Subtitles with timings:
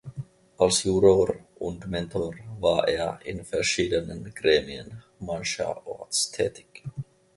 [0.57, 6.83] Als Juror und Mentor war er in verschiedenen Gremien mancherorts tätig.